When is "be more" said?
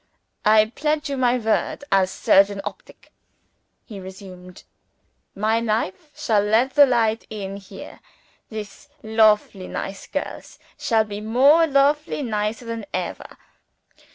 11.03-11.67